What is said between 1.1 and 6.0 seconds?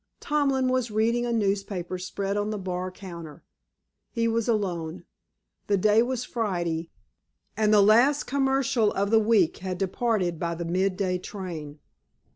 a newspaper spread on the bar counter. He was alone. The